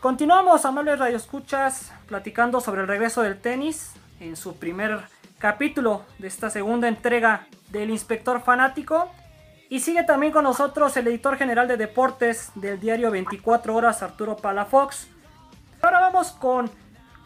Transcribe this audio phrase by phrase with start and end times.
[0.00, 5.00] Continuamos, amables radioescuchas, platicando sobre el regreso del tenis en su primer
[5.38, 9.10] capítulo de esta segunda entrega del Inspector Fanático.
[9.68, 14.36] Y sigue también con nosotros el editor general de deportes del diario 24 Horas, Arturo
[14.36, 15.08] Palafox.
[15.82, 16.70] Ahora vamos con,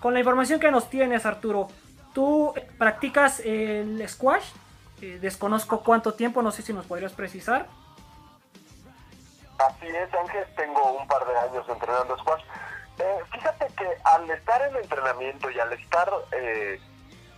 [0.01, 1.69] con la información que nos tienes, Arturo.
[2.15, 4.47] ¿Tú practicas el squash?
[5.03, 7.69] Eh, desconozco cuánto tiempo, no sé si nos podrías precisar.
[9.67, 12.43] Así es, Ángel, tengo un par de años entrenando squash.
[12.99, 16.81] Eh, fíjate que al estar en entrenamiento y al estar eh,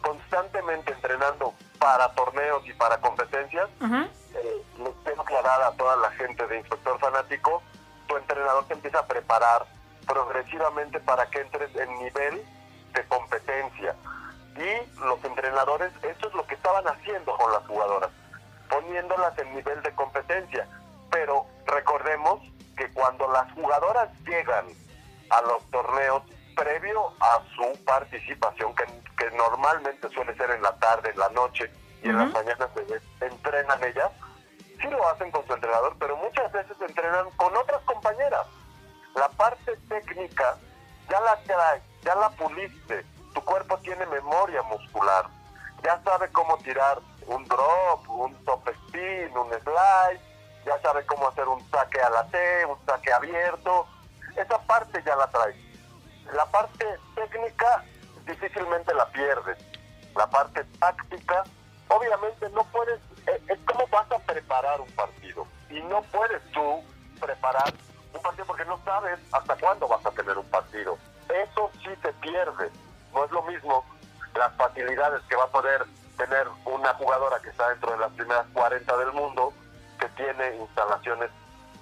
[0.01, 6.11] constantemente entrenando para torneos y para competencias, eh, les tengo que dar a toda la
[6.13, 7.63] gente de Inspector Fanático,
[8.09, 9.67] tu entrenador te empieza a preparar
[10.07, 12.43] progresivamente para que entres en nivel
[12.95, 13.95] de competencia.
[14.57, 18.11] Y los entrenadores, eso es lo que estaban haciendo con las jugadoras,
[18.71, 20.67] poniéndolas en nivel de competencia.
[21.15, 22.41] Pero recordemos
[22.77, 24.67] que cuando las jugadoras llegan
[25.31, 26.25] a los torneos,
[26.57, 28.85] previo a su participación, que,
[29.17, 31.71] que normalmente suele ser en la tarde, en la noche
[32.03, 34.11] y en las mañanas se entrenan ellas,
[34.81, 38.49] sí lo hacen con su entrenador, pero muchas veces entrenan con otras compañeras.
[39.15, 40.59] La parte técnica
[41.09, 45.27] ya la traes, ya la puliste, tu cuerpo tiene memoria muscular,
[45.85, 46.99] ya sabe cómo tirar
[47.29, 50.34] un drop, un top spin, un slide,
[50.85, 53.89] sabe cómo hacer un saque a la T, un saque abierto,
[54.37, 55.65] esa parte ya la traes
[56.33, 57.85] la parte técnica
[58.27, 59.59] difícilmente la pierdes.
[60.17, 61.45] La parte táctica,
[61.89, 65.47] obviamente no puedes, eh, es como vas a preparar un partido.
[65.71, 66.83] Y no puedes tú
[67.21, 67.73] preparar
[68.13, 70.97] un partido porque no sabes hasta cuándo vas a tener un partido.
[71.29, 72.71] Eso sí se pierde.
[73.13, 73.85] No es lo mismo
[74.35, 75.85] las facilidades que va a poder
[76.17, 79.53] tener una jugadora que está dentro de las primeras 40 del mundo,
[80.17, 81.31] tiene instalaciones,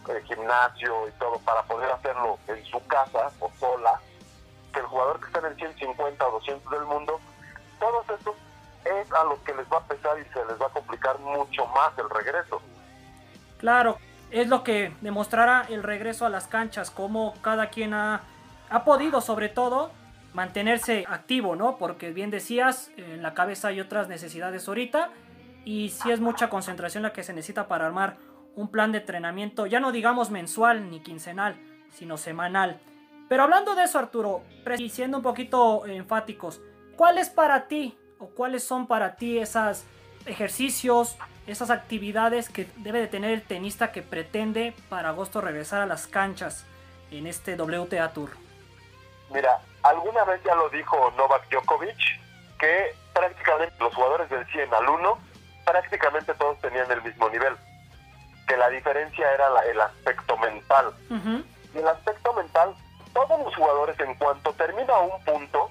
[0.08, 4.00] eh, gimnasio y todo para poder hacerlo en su casa o sola,
[4.72, 7.20] que el jugador que está en el 150 o 200 del mundo,
[7.78, 8.36] todos estos
[8.84, 11.66] es a los que les va a pesar y se les va a complicar mucho
[11.68, 12.60] más el regreso.
[13.58, 13.98] Claro,
[14.30, 18.22] es lo que demostrará el regreso a las canchas, cómo cada quien ha,
[18.70, 19.92] ha podido sobre todo
[20.32, 21.76] mantenerse activo, ¿no?
[21.76, 25.10] Porque bien decías, en la cabeza hay otras necesidades ahorita
[25.64, 28.16] y si es mucha concentración la que se necesita para armar
[28.54, 31.56] un plan de entrenamiento, ya no digamos mensual ni quincenal,
[31.90, 32.80] sino semanal.
[33.28, 34.42] Pero hablando de eso, Arturo,
[34.76, 36.60] y siendo un poquito enfáticos,
[36.96, 39.84] ¿cuál es para ti o cuáles son para ti esos
[40.26, 45.86] ejercicios, esas actividades que debe de tener el tenista que pretende para agosto regresar a
[45.86, 46.66] las canchas
[47.10, 48.30] en este WTA Tour?
[49.32, 51.96] Mira, alguna vez ya lo dijo Novak Djokovic,
[52.58, 55.18] que prácticamente los jugadores del 100 al 1,
[55.64, 57.56] prácticamente todos tenían el mismo nivel,
[58.46, 60.92] que la diferencia era el aspecto mental.
[61.74, 62.74] Y el aspecto mental
[63.12, 65.70] todos los jugadores en cuanto termina un punto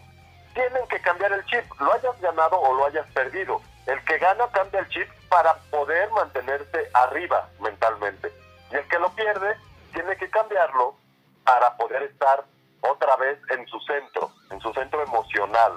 [0.54, 3.62] tienen que cambiar el chip, lo hayas ganado o lo hayas perdido.
[3.86, 8.32] El que gana cambia el chip para poder mantenerse arriba mentalmente.
[8.72, 9.56] Y el que lo pierde
[9.94, 10.96] tiene que cambiarlo
[11.44, 12.44] para poder estar
[12.82, 15.74] otra vez en su centro, en su centro emocional.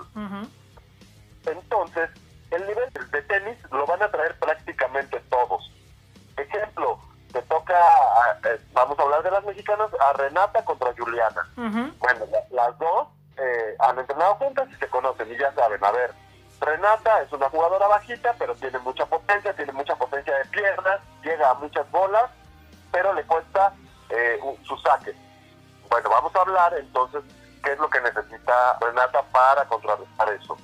[1.46, 2.10] Entonces,
[2.54, 5.70] el nivel de tenis lo van a traer prácticamente todos.
[6.36, 6.98] Ejemplo,
[7.32, 7.78] te toca,
[8.44, 11.48] eh, vamos a hablar de las mexicanas, a Renata contra Juliana.
[11.56, 16.12] Bueno, las dos eh, han entrenado juntas y se conocen y ya saben, a ver,
[16.60, 21.50] Renata es una jugadora bajita, pero tiene mucha potencia, tiene mucha potencia de piernas, llega
[21.50, 22.30] a muchas bolas,
[22.92, 23.74] pero le cuesta
[24.10, 25.14] eh, su saque.
[25.90, 27.22] Bueno, vamos a hablar entonces
[27.62, 30.56] qué es lo que necesita Renata para contrarrestar eso.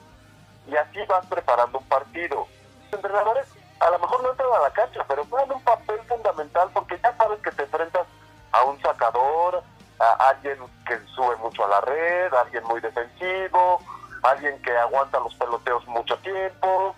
[0.71, 2.47] Y así vas preparando un partido.
[2.85, 3.47] Los entrenadores
[3.81, 7.17] a lo mejor no entran a la cancha, pero juegan un papel fundamental porque ya
[7.17, 8.07] sabes que te enfrentas
[8.53, 9.63] a un sacador,
[9.99, 13.81] a alguien que sube mucho a la red, a alguien muy defensivo,
[14.23, 16.95] alguien que aguanta los peloteos mucho tiempo.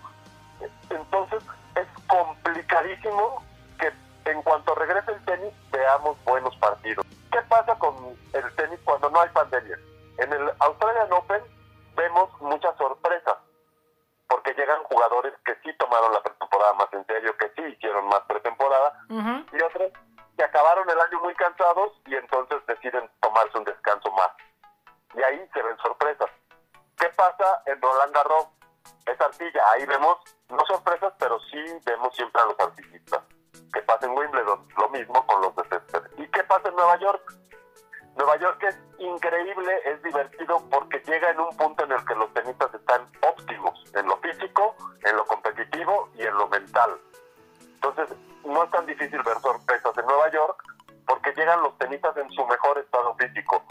[0.89, 1.43] Entonces
[1.75, 3.43] es complicadísimo
[3.79, 3.91] que
[4.29, 7.05] en cuanto regrese el tenis veamos buenos partidos.
[7.31, 7.95] ¿Qué pasa con
[8.33, 9.77] el tenis cuando no hay pandemia?
[10.17, 11.41] En el Australian Open
[11.95, 13.12] vemos muchas sorpresas
[14.63, 18.97] llegan jugadores que sí tomaron la pretemporada más en serio, que sí hicieron más pretemporada,
[19.09, 19.91] y otros
[20.37, 24.29] que acabaron el año muy cansados y entonces deciden tomarse un descanso más.
[25.15, 26.29] Y ahí se ven sorpresas.
[26.97, 28.47] ¿Qué pasa en Roland Garros?
[29.05, 30.17] Es artilla, ahí vemos,
[30.49, 33.21] no sorpresas, pero sí vemos siempre a los artistas.
[33.73, 34.67] ¿Qué pasa en Wimbledon?
[34.77, 36.03] Lo mismo con los de césped.
[36.17, 37.33] ¿Y qué pasa en Nueva York?
[38.15, 42.31] Nueva York es increíble, es divertido porque llega en un punto en el que los
[42.33, 42.62] tenistas
[47.75, 48.15] Entonces,
[48.45, 50.63] no es tan difícil ver sorpresas en Nueva York
[51.05, 53.63] porque llegan los tenistas en su mejor estado físico.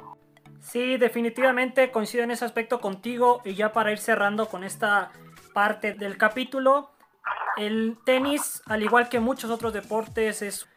[0.60, 5.10] Sí, definitivamente coincido en ese aspecto contigo y ya para ir cerrando con esta
[5.52, 6.90] parte del capítulo,
[7.56, 10.68] el tenis, al igual que muchos otros deportes, es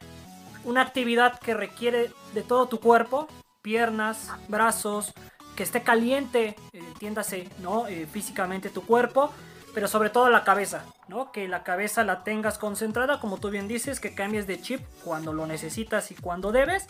[0.64, 3.28] una actividad que requiere de todo tu cuerpo,
[3.62, 5.14] piernas, brazos,
[5.56, 7.86] que esté caliente, eh, entiéndase, ¿no?
[7.86, 9.32] Eh, físicamente tu cuerpo,
[9.76, 11.32] pero sobre todo la cabeza, ¿no?
[11.32, 15.34] Que la cabeza la tengas concentrada, como tú bien dices, que cambies de chip cuando
[15.34, 16.88] lo necesitas y cuando debes,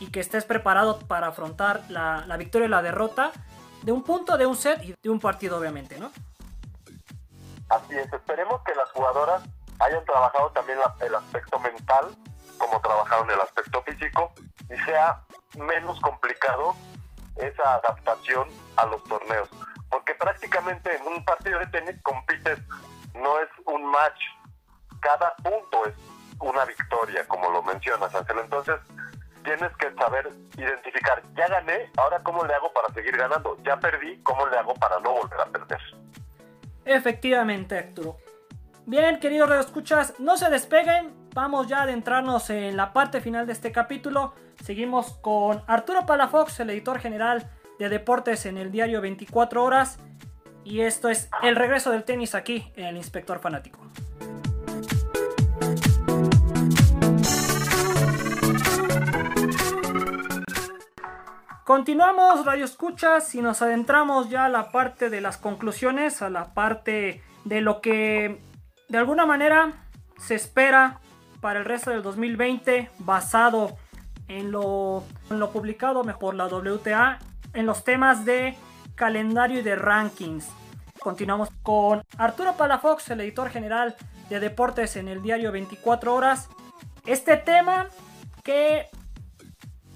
[0.00, 3.30] y que estés preparado para afrontar la, la victoria y la derrota
[3.82, 6.10] de un punto, de un set y de un partido, obviamente, ¿no?
[7.68, 9.42] Así es, esperemos que las jugadoras
[9.80, 12.06] hayan trabajado también el aspecto mental,
[12.56, 14.32] como trabajaron el aspecto físico,
[14.70, 15.20] y sea
[15.58, 16.74] menos complicado
[17.36, 19.50] esa adaptación a los torneos.
[20.24, 22.58] Prácticamente en un partido de tenis compites,
[23.14, 24.22] no es un match,
[25.02, 25.94] cada punto es
[26.40, 28.38] una victoria, como lo mencionas, Ángel.
[28.42, 28.76] Entonces,
[29.44, 34.18] tienes que saber identificar, ya gané, ahora cómo le hago para seguir ganando, ya perdí,
[34.22, 35.80] cómo le hago para no volver a perder.
[36.86, 38.16] Efectivamente, Arturo.
[38.86, 43.52] Bien, queridos escuchas, no se despeguen, vamos ya a adentrarnos en la parte final de
[43.52, 44.32] este capítulo.
[44.62, 49.98] Seguimos con Arturo Palafox, el editor general de deportes en el diario 24 horas.
[50.64, 53.80] Y esto es el regreso del tenis aquí en el Inspector Fanático.
[61.64, 66.52] Continuamos, Radio Escuchas, y nos adentramos ya a la parte de las conclusiones, a la
[66.52, 68.40] parte de lo que
[68.88, 69.72] de alguna manera
[70.18, 71.00] se espera
[71.40, 73.76] para el resto del 2020, basado
[74.28, 77.18] en lo, en lo publicado por la WTA,
[77.54, 78.56] en los temas de
[78.94, 80.48] calendario y de rankings.
[81.00, 83.96] Continuamos con Arturo Palafox, el editor general
[84.28, 86.48] de deportes en el diario 24 horas.
[87.06, 87.88] Este tema
[88.42, 88.88] que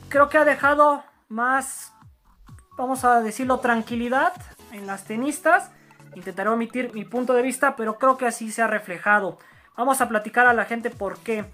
[0.08, 1.92] creo que ha dejado más,
[2.76, 4.32] vamos a decirlo, tranquilidad
[4.72, 5.70] en las tenistas.
[6.14, 9.38] Intentaré omitir mi punto de vista, pero creo que así se ha reflejado.
[9.76, 11.44] Vamos a platicar a la gente por qué.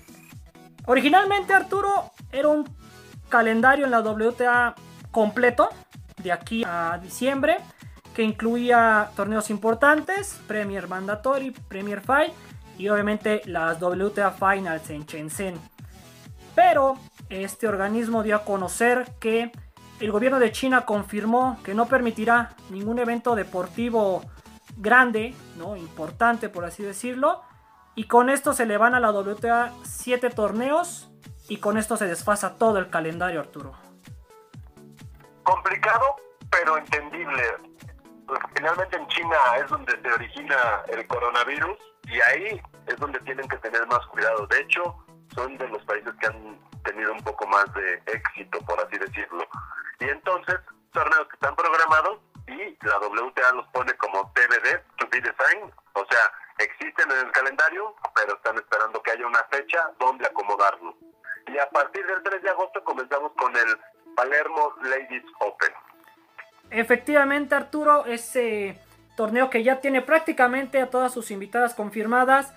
[0.86, 2.68] Originalmente Arturo era un
[3.28, 4.74] calendario en la WTA
[5.14, 5.70] completo,
[6.22, 7.56] de aquí a diciembre,
[8.14, 12.32] que incluía torneos importantes, Premier Mandatory, Premier Fight
[12.76, 15.54] y obviamente las WTA Finals en Shenzhen.
[16.54, 16.96] Pero
[17.28, 19.52] este organismo dio a conocer que
[20.00, 24.22] el gobierno de China confirmó que no permitirá ningún evento deportivo
[24.76, 25.76] grande, ¿no?
[25.76, 27.42] importante por así decirlo.
[27.94, 31.08] Y con esto se le van a la WTA 7 torneos
[31.48, 33.83] y con esto se desfasa todo el calendario, Arturo.
[35.44, 36.16] Complicado,
[36.50, 37.42] pero entendible.
[38.54, 43.58] Finalmente en China es donde se origina el coronavirus y ahí es donde tienen que
[43.58, 44.46] tener más cuidado.
[44.46, 45.04] De hecho,
[45.34, 49.46] son de los países que han tenido un poco más de éxito, por así decirlo.
[50.00, 50.56] Y entonces,
[50.92, 56.04] torneos que están programados y la WTA los pone como TBD, to be design, o
[56.10, 60.96] sea, existen en el calendario, pero están esperando que haya una fecha donde acomodarlo.
[61.46, 63.78] Y a partir del 3 de agosto comenzamos con el
[64.14, 65.70] Palermo Ladies Open.
[66.70, 68.78] Efectivamente, Arturo, ese
[69.16, 72.52] torneo que ya tiene prácticamente a todas sus invitadas confirmadas.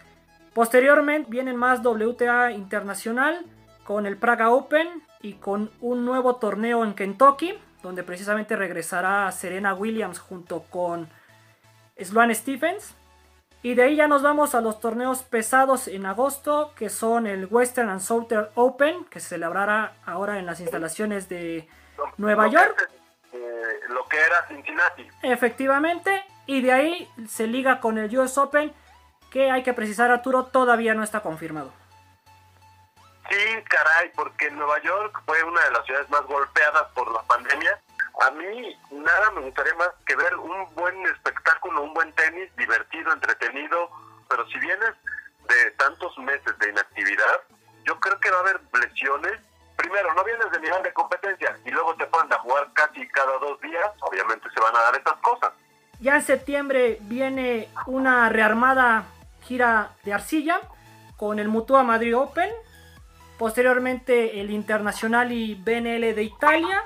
[0.53, 3.45] Posteriormente vienen más WTA Internacional
[3.83, 9.73] con el Praga Open y con un nuevo torneo en Kentucky, donde precisamente regresará Serena
[9.73, 11.09] Williams junto con
[11.97, 12.95] Sloane Stephens.
[13.67, 17.47] Y de ahí ya nos vamos a los torneos pesados en agosto, que son el
[17.47, 21.67] Western and Southern Open, que se celebrará ahora en las instalaciones de
[22.15, 22.89] Nueva York.
[23.33, 25.05] Eh, lo que era Cincinnati.
[25.21, 28.71] Efectivamente, y de ahí se liga con el US Open,
[29.31, 31.73] que hay que precisar, Arturo, todavía no está confirmado.
[33.29, 37.81] Sí, caray, porque Nueva York fue una de las ciudades más golpeadas por la pandemia.
[38.25, 43.13] A mí nada me gustaría más que ver un buen espectáculo, un buen tenis, divertido,
[43.13, 43.89] entretenido,
[44.29, 44.91] pero si vienes
[45.47, 47.41] de tantos meses de inactividad,
[47.85, 49.39] yo creo que va a haber lesiones.
[49.75, 53.37] Primero, no vienes de nivel de competencia y luego te ponen a jugar casi cada
[53.37, 55.53] dos días, obviamente se van a dar estas cosas.
[55.99, 59.05] Ya en septiembre viene una rearmada
[59.43, 60.61] gira de arcilla
[61.15, 62.49] con el Mutua Madrid Open,
[63.37, 66.83] Posteriormente el Internacional y BNL de Italia.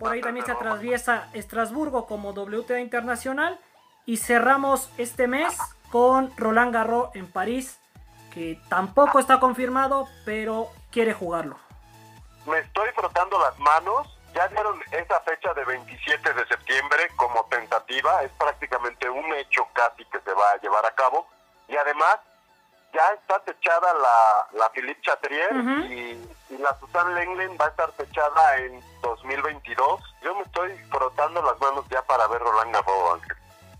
[0.00, 3.60] Por ahí también se atraviesa Estrasburgo como WTA Internacional.
[4.06, 5.56] Y cerramos este mes
[5.92, 7.78] con Roland Garros en París,
[8.32, 11.58] que tampoco está confirmado, pero quiere jugarlo.
[12.46, 14.18] Me estoy frotando las manos.
[14.34, 18.22] Ya dieron esa fecha de 27 de septiembre como tentativa.
[18.22, 21.26] Es prácticamente un hecho casi que se va a llevar a cabo.
[21.68, 22.16] Y además
[22.92, 25.52] ya está techada la, la Philippe Chatrier
[25.90, 26.18] y,
[26.58, 30.00] la Susan Lenglen va a estar techada en 2022.
[30.22, 33.36] Yo me estoy frotando las manos ya para ver Roland Garros, Ángel.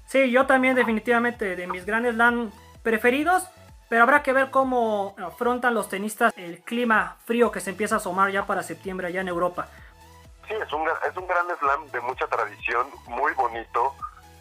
[0.07, 2.50] Sí, yo también definitivamente de mis grandes Slam
[2.83, 3.49] preferidos,
[3.88, 7.99] pero habrá que ver cómo afrontan los tenistas el clima frío que se empieza a
[7.99, 9.69] asomar ya para septiembre allá en Europa.
[10.49, 13.95] Sí, es un, es un gran slam de mucha tradición, muy bonito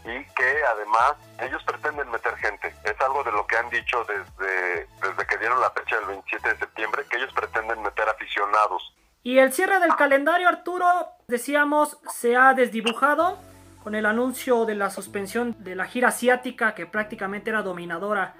[0.09, 2.73] y que además ellos pretenden meter gente.
[2.83, 6.49] Es algo de lo que han dicho desde, desde que dieron la fecha del 27
[6.49, 8.93] de septiembre, que ellos pretenden meter aficionados.
[9.23, 10.87] Y el cierre del calendario, Arturo,
[11.27, 13.37] decíamos, se ha desdibujado
[13.83, 18.33] con el anuncio de la suspensión de la gira asiática que prácticamente era dominadora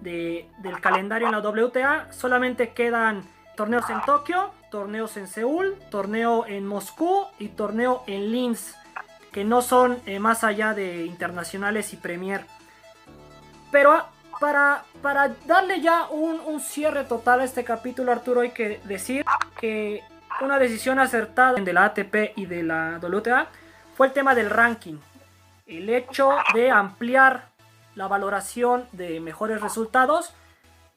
[0.00, 2.12] de, del calendario en la WTA.
[2.12, 3.22] Solamente quedan
[3.56, 8.74] torneos en Tokio, torneos en Seúl, torneo en Moscú y torneo en Linz
[9.32, 12.44] que no son eh, más allá de internacionales y Premier.
[13.70, 18.80] Pero ah, para, para darle ya un, cierre total a este capítulo, Arturo, hay que
[18.84, 19.24] decir
[19.58, 20.02] que
[20.40, 23.48] una decisión acertada de la ATP y de la WTA
[23.96, 24.98] fue el tema del ranking.
[25.66, 27.48] El hecho de ampliar
[27.94, 30.34] la valoración de mejores resultados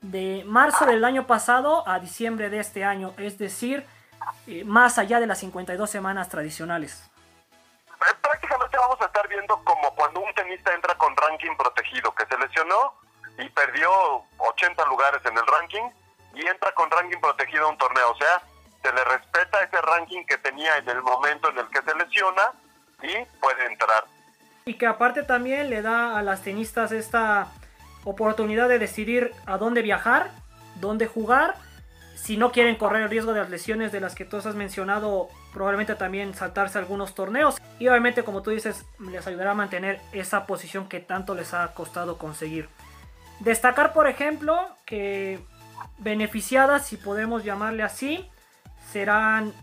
[0.02, 3.86] de marzo del año pasado a diciembre de este año, es decir,
[4.48, 7.10] eh, más allá de las 52 semanas tradicionales.
[8.22, 12.38] Prácticamente vamos a estar viendo como cuando un tenista entra con ranking protegido, que se
[12.38, 12.94] lesionó
[13.38, 13.90] y perdió
[14.38, 15.84] 80 lugares en el ranking
[16.34, 18.12] y entra con ranking protegido a un torneo.
[18.12, 18.42] O sea,
[18.84, 22.52] se le respeta ese ranking que tenía en el momento en el que se lesiona
[23.02, 24.06] y puede entrar.
[24.66, 27.48] Y que aparte también le da a las tenistas esta
[28.04, 30.32] oportunidad de decidir a dónde viajar,
[30.76, 31.56] dónde jugar
[32.16, 35.30] si no quieren correr el riesgo de las lesiones de las que tú has mencionado,
[35.54, 37.58] probablemente también saltarse algunos torneos.
[37.78, 41.74] Y obviamente, como tú dices, les ayudará a mantener esa posición que tanto les ha
[41.74, 42.70] costado conseguir.
[43.42, 45.40] Destacar, por ejemplo, que
[45.98, 48.30] beneficiadas, si podemos llamarle así,
[48.92, 49.54] serán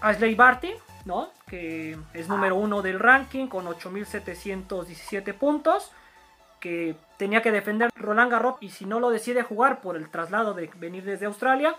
[0.00, 0.72] Ashley Barty,
[1.04, 1.30] ¿no?
[1.52, 5.92] que es número uno del ranking con 8.717 puntos
[6.62, 10.54] que tenía que defender Roland Garros y si no lo decide jugar por el traslado
[10.54, 11.74] de venir desde Australia,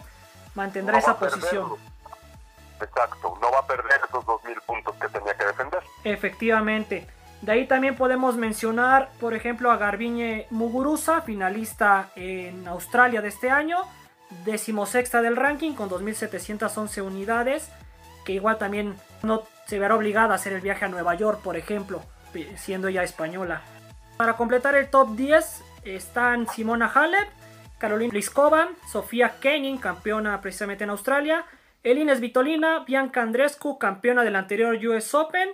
[0.56, 1.72] mantendrá esa posición.
[2.82, 5.80] Exacto, no va a perder esos 2.000 puntos que tenía que defender.
[6.04, 7.08] Efectivamente.
[7.42, 13.50] De ahí también podemos mencionar, por ejemplo, a Garbiñe Muguruza, finalista en Australia de este
[13.50, 13.78] año,
[14.46, 17.70] decimosexta del ranking con 2.711 unidades,
[18.26, 21.56] que igual también no se verá obligada a hacer el viaje a Nueva York, por
[21.56, 22.02] ejemplo,
[22.58, 23.62] siendo ya española.
[24.18, 27.28] Para completar el top 10 están Simona Halep,
[27.80, 31.46] Carolina Pliskova, Sofía Kenin, campeona precisamente en Australia,
[31.84, 35.50] Elines Vitolina, Bianca Andrescu, campeona del anterior US Open,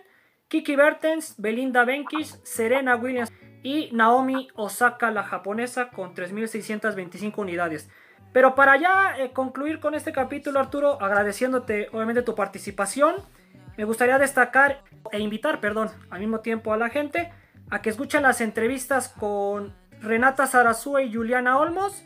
[0.49, 3.31] Kiki Bertens, Belinda Benkis, Serena Williams
[3.63, 7.89] y Naomi Osaka, la japonesa, con 3.625 unidades.
[8.33, 13.15] Pero para ya eh, concluir con este capítulo, Arturo, agradeciéndote obviamente tu participación,
[13.77, 17.31] me gustaría destacar e invitar, perdón, al mismo tiempo a la gente
[17.69, 22.03] a que escuchen las entrevistas con Renata Zarazúa y Juliana Olmos,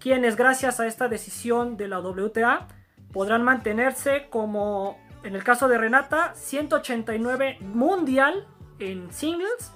[0.00, 2.68] quienes gracias a esta decisión de la WTA
[3.12, 8.46] podrán mantenerse como, en el caso de Renata, 189 mundial
[8.78, 9.72] en singles,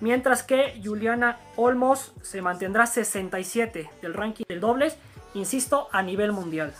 [0.00, 4.98] mientras que Juliana Olmos se mantendrá 67 del ranking del dobles,
[5.34, 6.74] insisto, a nivel mundial.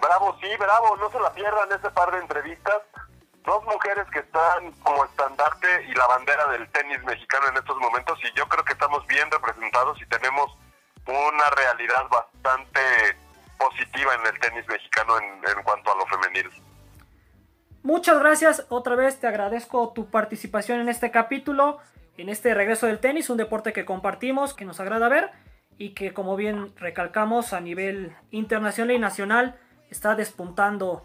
[0.00, 2.82] Bravo, sí, bravo, no se la pierdan ese par de entrevistas
[3.48, 8.18] dos mujeres que están como estandarte y la bandera del tenis mexicano en estos momentos
[8.22, 10.54] y yo creo que estamos bien representados y tenemos
[11.06, 12.80] una realidad bastante
[13.58, 16.50] positiva en el tenis mexicano en, cuanto a lo femenil.
[17.82, 21.78] Muchas gracias, otra vez te agradezco tu participación en este capítulo,
[22.18, 25.30] en este regreso del tenis, un deporte que compartimos, que nos agrada ver
[25.78, 31.02] y que como bien recalcamos a nivel internacional y nacional está despuntando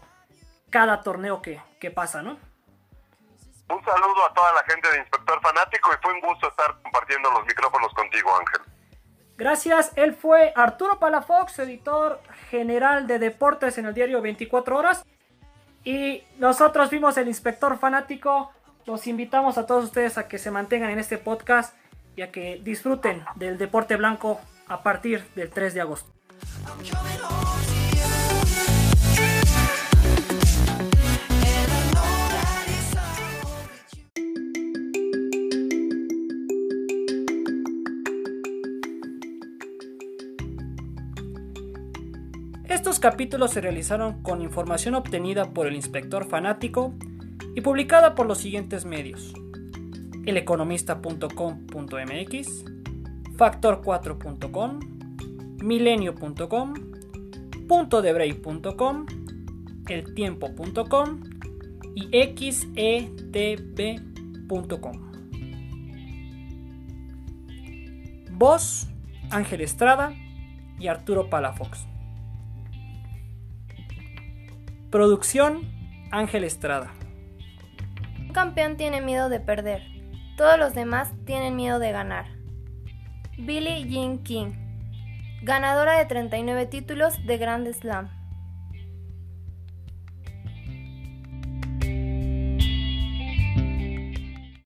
[0.74, 2.32] cada torneo que, pasa, ¿no?
[2.32, 7.30] Un saludo a toda la gente de Inspector Fanático y fue un gusto estar compartiendo
[7.30, 8.60] los micrófonos contigo, Ángel.
[9.36, 15.06] Gracias, él fue Arturo Palafox, editor general de deportes en el diario 24 horas.
[15.84, 18.50] Y nosotros vimos el Inspector Fanático.
[18.84, 21.76] Los invitamos a todos ustedes a que se mantengan en este podcast
[22.16, 26.12] y a que disfruten del deporte blanco a partir del 3 de agosto.
[42.84, 46.92] Estos capítulos se realizaron con información obtenida por el inspector fanático
[47.54, 49.32] y publicada por los siguientes medios:
[50.26, 52.64] eleconomista.com.mx,
[53.38, 54.80] factor4.com,
[55.62, 56.74] milenio.com,
[57.66, 59.06] puntodebreak.com,
[59.88, 61.20] eltiempo.com
[61.94, 63.54] y xetv.com.
[68.32, 68.88] Voz,
[69.30, 70.12] Ángel Estrada
[70.78, 71.93] y Arturo Palafox.
[74.94, 75.72] Producción,
[76.12, 76.92] Ángel Estrada.
[78.20, 79.82] Un campeón tiene miedo de perder.
[80.36, 82.26] Todos los demás tienen miedo de ganar.
[83.36, 84.52] Billie Jean King,
[85.42, 88.08] ganadora de 39 títulos de Grand Slam.